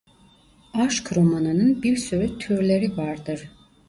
[0.73, 3.49] Aşk romanının bir sürü türleri vardır.